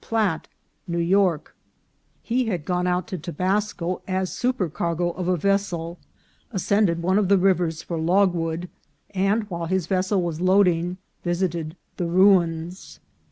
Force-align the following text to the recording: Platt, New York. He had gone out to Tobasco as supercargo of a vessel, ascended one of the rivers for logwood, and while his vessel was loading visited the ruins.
Platt, 0.03 0.47
New 0.87 0.97
York. 0.97 1.55
He 2.23 2.45
had 2.47 2.65
gone 2.65 2.87
out 2.87 3.05
to 3.09 3.19
Tobasco 3.19 4.01
as 4.07 4.31
supercargo 4.33 5.11
of 5.11 5.27
a 5.27 5.37
vessel, 5.37 5.99
ascended 6.49 7.03
one 7.03 7.19
of 7.19 7.27
the 7.27 7.37
rivers 7.37 7.83
for 7.83 7.99
logwood, 7.99 8.67
and 9.11 9.43
while 9.51 9.67
his 9.67 9.85
vessel 9.85 10.23
was 10.23 10.41
loading 10.41 10.97
visited 11.23 11.75
the 11.97 12.07
ruins. 12.07 12.99